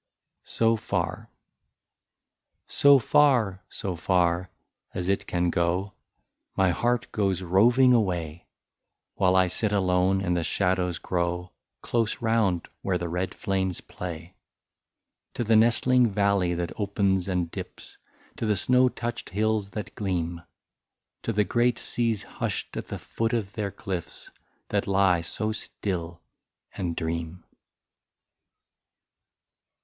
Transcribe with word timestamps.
37 0.45 0.49
SO 0.57 0.75
FAR. 0.77 1.29
So 2.65 2.97
far, 2.97 3.63
so 3.69 3.95
far, 3.95 4.49
as 4.95 5.09
it 5.09 5.27
can 5.27 5.51
go, 5.51 5.93
My 6.57 6.71
heart 6.71 7.11
goes 7.11 7.43
roving 7.43 7.93
away. 7.93 8.47
While 9.13 9.35
I 9.35 9.45
sit 9.45 9.71
alone 9.71 10.19
and 10.21 10.35
the 10.35 10.43
shadows 10.43 10.97
grow, 10.97 11.51
Close 11.83 12.19
round 12.19 12.67
where 12.81 12.97
the 12.97 13.09
red 13.09 13.35
flames 13.35 13.79
play; 13.79 14.33
To 15.35 15.43
the 15.43 15.55
nestling 15.55 16.09
valley 16.09 16.55
that 16.55 16.71
opens 16.79 17.27
and 17.27 17.51
dips. 17.51 17.99
To 18.37 18.47
the 18.47 18.55
snow 18.55 18.89
touched 18.89 19.29
hills 19.29 19.69
that 19.69 19.93
gleam, 19.93 20.41
To 21.21 21.31
the 21.31 21.43
great 21.43 21.77
seas 21.77 22.23
hushed 22.23 22.75
at 22.75 22.87
the 22.87 22.97
foot 22.97 23.33
of 23.33 23.53
their 23.53 23.69
cliffs, 23.69 24.31
That 24.69 24.87
lie 24.87 25.17
in 25.17 25.23
their 25.37 25.53
trance 25.83 26.17
and 26.73 26.95
dream. 26.95 27.43